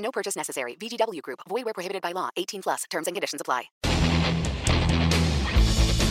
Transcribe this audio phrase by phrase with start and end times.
[0.00, 0.76] No purchase necessary.
[0.76, 1.40] VGW Group.
[1.48, 2.28] Void where prohibited by law.
[2.36, 2.84] 18 plus.
[2.90, 3.70] Terms and conditions apply.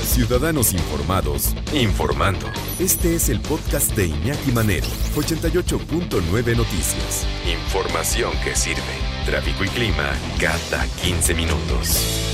[0.09, 2.47] Ciudadanos informados, informando.
[2.79, 7.27] Este es el podcast de Iñaki Manero, 88.9 Noticias.
[7.45, 8.81] Información que sirve.
[9.25, 12.25] Tráfico y clima cada 15 minutos.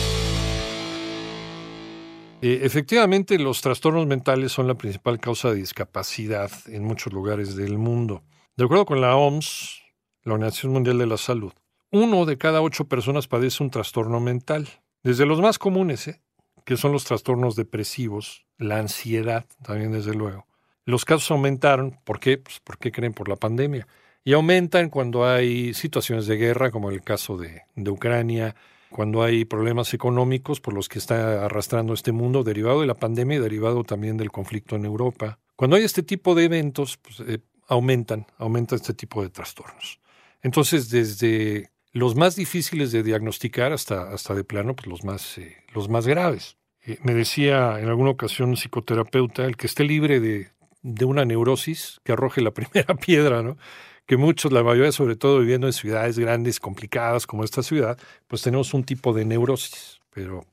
[2.42, 7.78] Eh, efectivamente, los trastornos mentales son la principal causa de discapacidad en muchos lugares del
[7.78, 8.24] mundo.
[8.56, 9.85] De acuerdo con la OMS,
[10.26, 11.54] la Organización Mundial de la Salud,
[11.92, 14.68] uno de cada ocho personas padece un trastorno mental.
[15.04, 16.20] Desde los más comunes, ¿eh?
[16.66, 20.48] que son los trastornos depresivos, la ansiedad, también desde luego.
[20.84, 22.38] Los casos aumentaron, ¿por qué?
[22.38, 23.88] Pues porque creen por la pandemia.
[24.24, 28.56] Y aumentan cuando hay situaciones de guerra, como el caso de, Ucrania,
[28.90, 33.38] cuando hay problemas económicos por los que está arrastrando este mundo, derivado de la pandemia
[33.38, 35.38] y derivado también del conflicto en Europa.
[35.56, 40.00] Cuando hay este tipo de eventos, pues, eh, aumentan, aumenta este tipo de trastornos.
[40.46, 45.58] Entonces, desde los más difíciles de diagnosticar hasta, hasta de plano, pues los más, eh,
[45.74, 46.58] los más graves.
[46.86, 50.52] Eh, me decía en alguna ocasión un psicoterapeuta, el que esté libre de,
[50.84, 53.58] de una neurosis, que arroje la primera piedra, ¿no?
[54.06, 58.44] que muchos, la mayoría sobre todo viviendo en ciudades grandes, complicadas como esta ciudad, pues
[58.44, 60.46] tenemos un tipo de neurosis, pero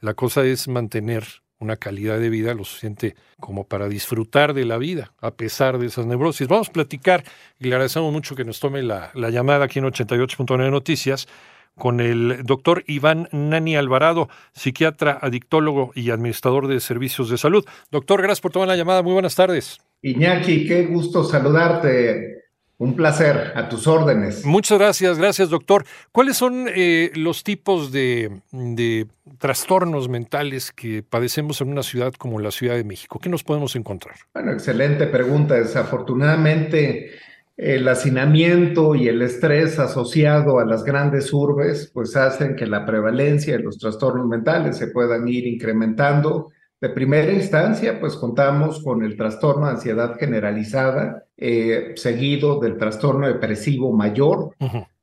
[0.00, 1.24] la cosa es mantener
[1.58, 5.86] una calidad de vida lo suficiente como para disfrutar de la vida, a pesar de
[5.86, 6.48] esas neurosis.
[6.48, 7.24] Vamos a platicar
[7.58, 11.28] y le agradecemos mucho que nos tome la, la llamada aquí en 88.9 Noticias
[11.78, 17.64] con el doctor Iván Nani Alvarado, psiquiatra, adictólogo y administrador de servicios de salud.
[17.90, 19.02] Doctor, gracias por tomar la llamada.
[19.02, 19.78] Muy buenas tardes.
[20.02, 22.47] Iñaki, qué gusto saludarte.
[22.78, 24.44] Un placer, a tus órdenes.
[24.46, 25.84] Muchas gracias, gracias doctor.
[26.12, 29.08] ¿Cuáles son eh, los tipos de, de,
[29.38, 33.18] trastornos mentales que padecemos en una ciudad como la Ciudad de México?
[33.20, 34.14] ¿Qué nos podemos encontrar?
[34.32, 35.54] Bueno, excelente pregunta.
[35.54, 37.10] Desafortunadamente,
[37.56, 43.56] el hacinamiento y el estrés asociado a las grandes urbes, pues hacen que la prevalencia
[43.56, 49.16] de los trastornos mentales se puedan ir incrementando de primera instancia, pues contamos con el
[49.16, 54.56] trastorno de ansiedad generalizada, eh, seguido del trastorno depresivo mayor.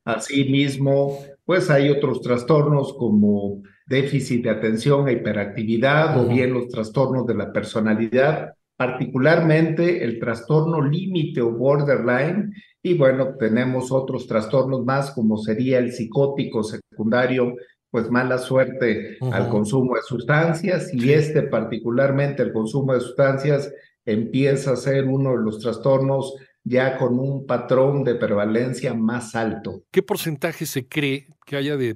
[0.04, 7.26] Asimismo, pues hay otros trastornos como déficit de atención e hiperactividad o bien los trastornos
[7.26, 12.52] de la personalidad, particularmente el trastorno límite o borderline.
[12.82, 17.54] Y bueno, tenemos otros trastornos más como sería el psicótico secundario
[17.90, 20.92] pues mala suerte al consumo de sustancias.
[20.92, 23.72] Y este particularmente el consumo de sustancias
[24.06, 26.34] empieza a ser uno de los trastornos
[26.64, 29.82] ya con un patrón de prevalencia más alto.
[29.90, 31.94] ¿Qué porcentaje se cree que haya de,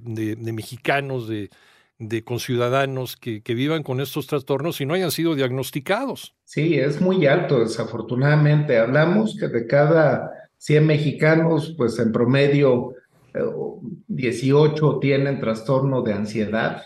[0.53, 1.51] mexicanos, de,
[1.99, 6.37] de conciudadanos que, que, vivan con estos trastornos y no hayan sido diagnosticados?
[6.45, 8.79] Sí, es muy alto, desafortunadamente.
[8.79, 12.95] Hablamos que de cada 100 mexicanos, pues en promedio
[14.09, 16.83] 18 tienen trastorno de ansiedad.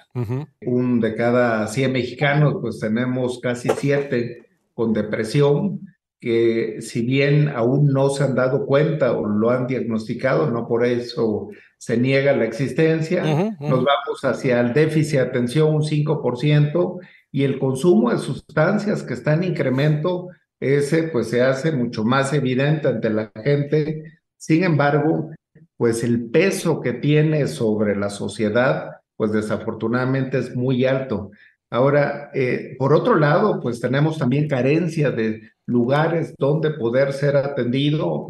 [0.64, 5.80] Un de cada 100 mexicanos, pues tenemos casi 7 con depresión,
[6.20, 10.84] que si bien aún no se han dado cuenta o lo han diagnosticado, no por
[10.84, 11.48] eso
[11.78, 16.98] se niega la existencia, nos vamos hacia el déficit de atención un 5%
[17.30, 20.28] y el consumo de sustancias que está en incremento,
[20.60, 24.20] ese pues se hace mucho más evidente ante la gente.
[24.38, 25.30] Sin embargo,
[25.76, 31.32] pues el peso que tiene sobre la sociedad, pues desafortunadamente es muy alto.
[31.74, 38.28] Ahora, eh, por otro lado, pues tenemos también carencia de lugares donde poder ser atendido,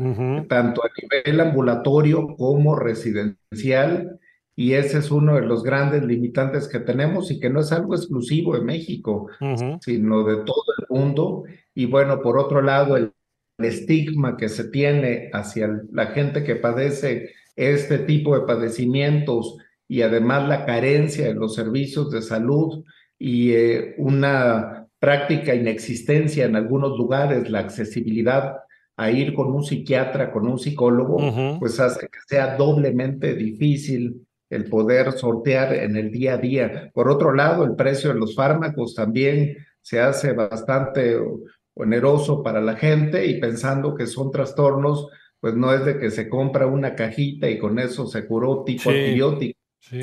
[0.48, 4.18] tanto a nivel ambulatorio como residencial,
[4.56, 7.94] y ese es uno de los grandes limitantes que tenemos y que no es algo
[7.94, 9.28] exclusivo de México,
[9.80, 11.42] sino de todo el mundo.
[11.74, 13.12] Y bueno, por otro lado, el
[13.58, 20.02] el estigma que se tiene hacia la gente que padece este tipo de padecimientos y
[20.02, 22.84] además la carencia de los servicios de salud
[23.26, 28.56] y eh, una práctica inexistencia en algunos lugares, la accesibilidad
[28.98, 31.16] a ir con un psiquiatra, con un psicólogo,
[31.58, 36.90] pues hace que sea doblemente difícil el poder sortear en el día a día.
[36.92, 41.18] Por otro lado, el precio de los fármacos también se hace bastante
[41.72, 45.08] oneroso para la gente y pensando que son trastornos
[45.40, 48.90] pues no es de que se compra una cajita y con eso se curó tipo
[48.90, 49.58] antibiótico.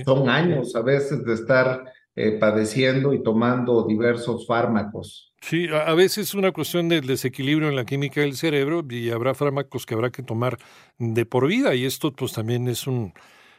[0.06, 1.83] Son años a veces de estar
[2.16, 5.34] eh, padeciendo y tomando diversos fármacos.
[5.42, 9.34] Sí, a veces es una cuestión del desequilibrio en la química del cerebro y habrá
[9.34, 10.58] fármacos que habrá que tomar
[11.00, 13.13] de por vida y esto pues también es un,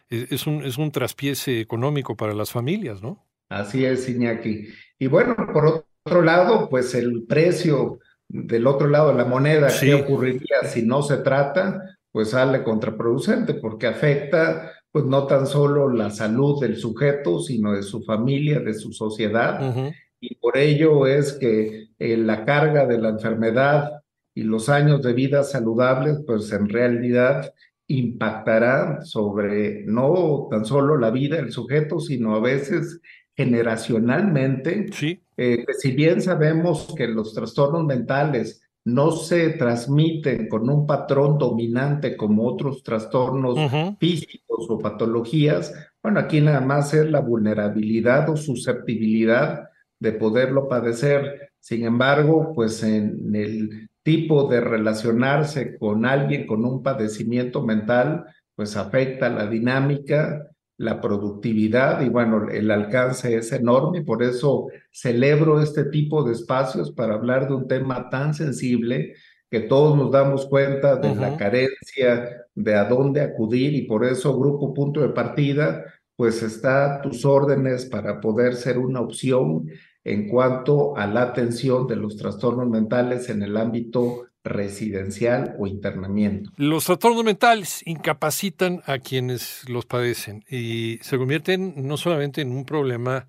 [0.09, 3.27] es un, es un traspiece económico para las familias, ¿no?
[3.49, 4.69] Así es, Iñaki.
[4.99, 7.99] Y bueno, por otro lado, pues el precio
[8.29, 11.83] del otro lado de la moneda, ¿qué ocurriría si no se trata?
[12.11, 17.83] Pues sale contraproducente porque afecta pues no tan solo la salud del sujeto, sino de
[17.83, 19.93] su familia, de su sociedad.
[20.21, 24.03] Y por ello es que eh, la carga de la enfermedad
[24.35, 27.53] y los años de vida saludables, pues en realidad
[27.87, 33.01] impactará sobre no tan solo la vida del sujeto, sino a veces
[33.35, 34.87] generacionalmente.
[34.93, 35.23] Sí.
[35.39, 42.17] Eh, si bien sabemos que los trastornos mentales no se transmiten con un patrón dominante
[42.17, 43.59] como otros trastornos
[43.99, 49.69] físicos o patologías, bueno, aquí nada más es la vulnerabilidad o susceptibilidad
[50.01, 51.53] de poderlo padecer.
[51.61, 58.25] Sin embargo, pues en el tipo de relacionarse con alguien con un padecimiento mental,
[58.57, 60.49] pues afecta la dinámica,
[60.83, 63.99] la productividad y bueno, el alcance es enorme.
[63.99, 69.15] Y por eso celebro este tipo de espacios para hablar de un tema tan sensible
[69.49, 74.39] que todos nos damos cuenta de la carencia, de a dónde acudir y por eso
[74.39, 75.85] Grupo Punto de Partida
[76.17, 79.67] pues está a tus órdenes para poder ser una opción
[80.05, 86.51] en cuanto a la atención de los trastornos mentales en el ámbito residencial o internamiento.
[86.57, 92.65] Los trastornos mentales incapacitan a quienes los padecen y se convierten no solamente en un
[92.65, 93.29] problema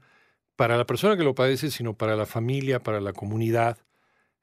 [0.55, 3.77] para la persona que lo padece, sino para la familia, para la comunidad,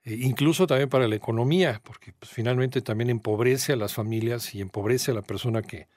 [0.03, 4.61] e incluso también para la economía, porque pues, finalmente también empobrece a las familias y
[4.61, 5.87] empobrece a la persona que,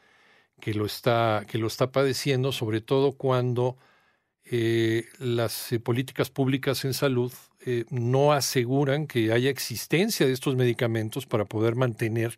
[0.61, 3.77] que, lo, está, que lo está padeciendo, sobre todo cuando
[4.45, 7.33] eh, las eh, políticas públicas en salud
[7.67, 12.37] eh, no aseguran que haya existencia de estos medicamentos para poder mantener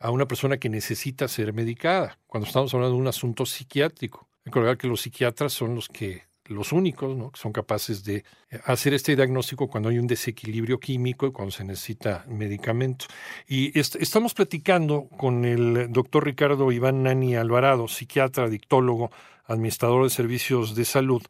[0.00, 2.18] a una persona que necesita ser medicada.
[2.26, 6.72] Cuando estamos hablando de un asunto psiquiátrico, recordar que los psiquiatras son los que los
[6.72, 7.30] únicos ¿no?
[7.30, 8.24] que son capaces de
[8.64, 13.06] hacer este diagnóstico cuando hay un desequilibrio químico y cuando se necesita medicamento.
[13.46, 19.10] Y estamos platicando con el doctor Ricardo Iván Nani Alvarado, psiquiatra, adictólogo,
[19.44, 21.22] administrador de servicios de salud.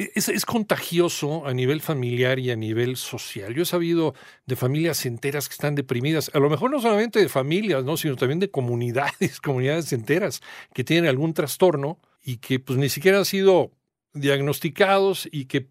[0.00, 3.54] E, es, contagioso a nivel familiar y a nivel social.
[3.54, 4.14] Yo he sabido
[4.46, 7.98] de familias enteras que están deprimidas, a lo mejor no solamente de familias, ¿no?
[7.98, 10.40] sino también de comunidades, comunidades enteras
[10.72, 13.72] que tienen algún trastorno y que pues ni siquiera han sido
[14.14, 15.68] diagnosticados y que eh,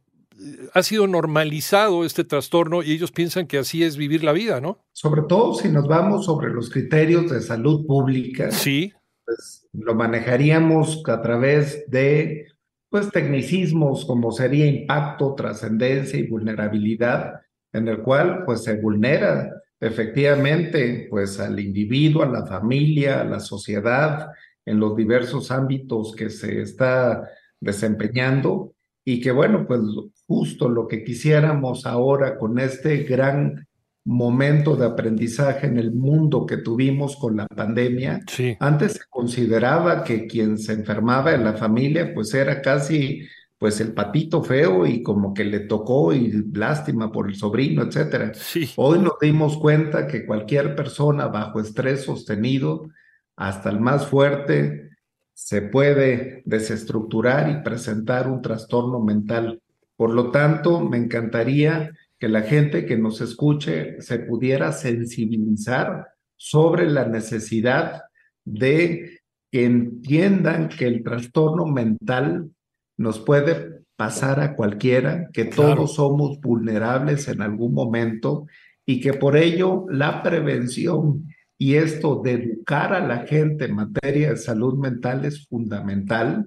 [0.76, 4.78] ha sido normalizado este trastorno y ellos piensan que así es vivir la vida, ¿no?
[4.92, 8.52] Sobre todo si nos vamos sobre los criterios de salud pública.
[8.52, 8.94] Sí.
[9.26, 12.46] Pues lo manejaríamos a través de
[12.90, 17.42] pues tecnicismos como sería impacto, trascendencia y vulnerabilidad,
[17.72, 23.40] en el cual pues se vulnera efectivamente pues al individuo, a la familia, a la
[23.40, 24.30] sociedad,
[24.66, 28.74] en los diversos ámbitos que se está desempeñando.
[29.06, 29.82] Y que bueno, pues
[30.28, 33.68] justo lo que quisiéramos ahora con este gran
[34.06, 38.22] momento de aprendizaje en el mundo que tuvimos con la pandemia.
[38.60, 43.28] Antes se consideraba que quien se enfermaba en la familia pues era casi
[43.58, 48.32] pues el patito feo y como que le tocó y lástima por el sobrino, etcétera.
[48.78, 52.90] Hoy nos dimos cuenta que cualquier persona bajo estrés sostenido,
[53.36, 54.92] hasta el más fuerte,
[55.34, 59.62] se puede desestructurar y presentar un trastorno mental.
[59.98, 66.90] Por lo tanto, me encantaría que la gente que nos escuche se pudiera sensibilizar sobre
[66.90, 68.04] la necesidad
[68.44, 69.22] de
[69.52, 72.52] que entiendan que el trastorno mental
[72.98, 78.46] nos puede pasar a cualquiera, que todos somos vulnerables en algún momento
[78.86, 84.30] y que por ello la prevención y esto de educar a la gente en materia
[84.30, 86.46] de salud mental es fundamental.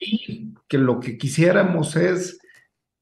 [0.00, 2.40] Y que lo que quisiéramos es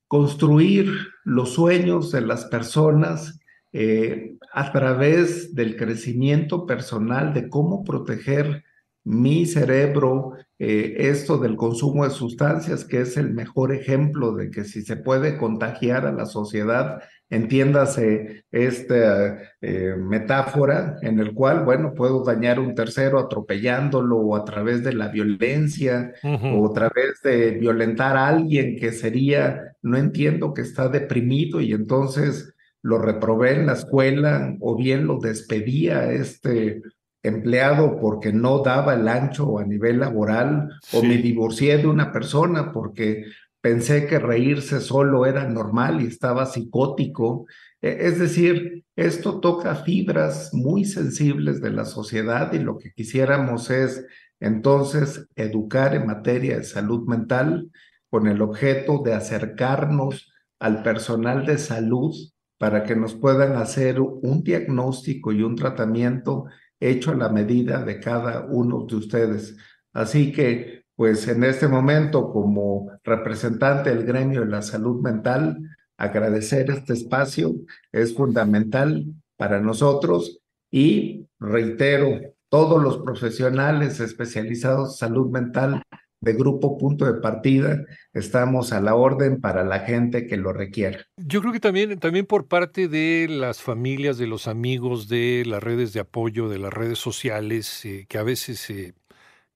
[0.07, 3.41] construir los sueños de las personas
[3.73, 8.65] eh, a través del crecimiento personal, de cómo proteger
[9.05, 14.65] mi cerebro, eh, esto del consumo de sustancias, que es el mejor ejemplo de que
[14.65, 21.95] si se puede contagiar a la sociedad, entiéndase esta eh, metáfora en el cual, bueno,
[21.95, 27.23] puedo dañar a un tercero atropellándolo o a través de la violencia o a través
[27.25, 33.55] de violentar a alguien que sería, no entiendo que está deprimido y entonces lo reprobé
[33.55, 36.83] en la escuela o bien lo despedía este
[37.23, 42.73] empleado porque no daba el ancho a nivel laboral o me divorcié de una persona
[42.73, 43.25] porque
[43.61, 47.47] pensé que reírse solo era normal y estaba psicótico.
[47.81, 53.71] E, es decir, esto toca fibras muy sensibles de la sociedad y lo que quisiéramos
[53.71, 54.05] es
[54.41, 57.71] entonces educar en materia de salud mental
[58.11, 62.15] con el objeto de acercarnos al personal de salud
[62.59, 66.47] para que nos puedan hacer un diagnóstico y un tratamiento
[66.91, 69.57] hecho a la medida de cada uno de ustedes.
[69.93, 75.59] Así que, pues en este momento, como representante del gremio de la salud mental,
[75.97, 77.55] agradecer este espacio
[77.93, 79.05] es fundamental
[79.37, 85.83] para nosotros y reitero, todos los profesionales especializados en salud mental
[86.23, 91.05] de Grupo Punto de Partida, estamos a la orden para la gente que lo requiera.
[91.17, 95.63] Yo creo que también, también por parte de las familias, de los amigos, de las
[95.63, 98.95] redes de apoyo, de las redes sociales, eh, que a veces eh,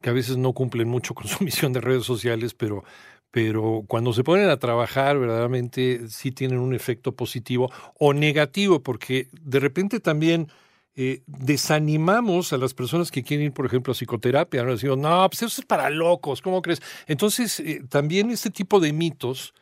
[0.03, 2.85] que a veces no cumplen mucho con su misión de redes sociales, pero
[3.31, 9.29] pero cuando se ponen a trabajar verdaderamente sí tienen un efecto positivo o negativo, porque
[9.33, 10.49] de repente también
[10.99, 14.65] eh, desanimamos a las personas que quieren ir, por ejemplo, a psicoterapia.
[14.65, 14.73] ¿no?
[14.73, 16.81] Decimos, no, pues eso es para locos, ¿cómo crees?
[17.07, 19.53] Entonces, eh, también este tipo de mitos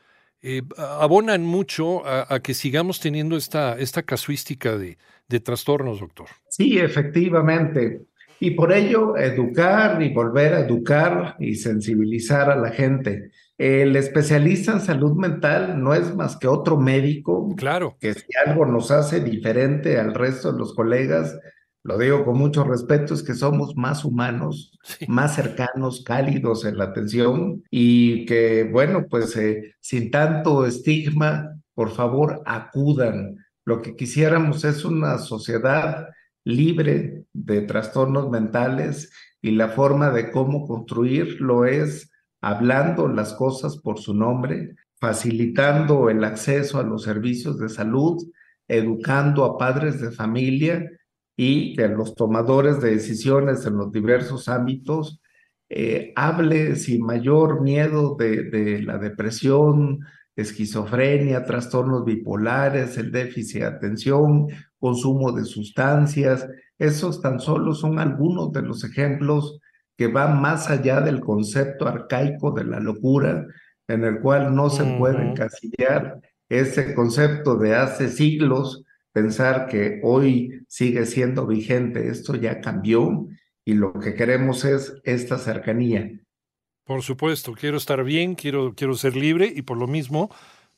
[0.43, 4.97] eh, abonan mucho a, que sigamos teniendo esta, esta casuística de,
[5.29, 6.29] de trastornos, doctor.
[6.49, 8.03] Sí, efectivamente.
[8.39, 13.31] Y por ello, educar y volver a educar y sensibilizar a la gente.
[13.57, 17.55] El especialista en salud mental no es más que otro médico.
[17.57, 17.97] Claro.
[18.01, 21.39] Que si algo nos hace diferente al resto de los colegas,
[21.85, 24.73] lo digo con mucho respeto, es que somos más humanos,
[25.07, 31.91] más cercanos, cálidos en la atención y que, bueno, pues eh, sin tanto estigma, por
[31.91, 33.37] favor, acudan.
[33.67, 36.09] Lo que quisiéramos es una sociedad
[36.43, 42.11] libre de trastornos mentales y la forma de cómo construirlo es
[42.45, 48.23] hablando las cosas por su nombre, facilitando el acceso a los servicios de salud,
[48.69, 50.91] educando a padres de familia
[51.37, 55.23] y a los tomadores de decisiones en los diversos ámbitos,
[55.71, 60.01] eh, hable sin mayor miedo de la depresión,
[60.37, 64.49] esquizofrenia, trastornos bipolares, el déficit de atención,
[64.79, 66.47] consumo de sustancias.
[66.79, 69.61] Esos tan solo son algunos de los ejemplos
[69.97, 73.47] que van más allá del concepto arcaico de la locura,
[73.89, 80.65] en el cual no se puede encasillar ese concepto de hace siglos, pensar que hoy
[80.69, 83.27] sigue siendo vigente, esto ya cambió
[83.65, 86.11] y lo que queremos es esta cercanía.
[86.85, 90.31] Por supuesto, quiero estar bien, quiero, quiero ser libre y por lo mismo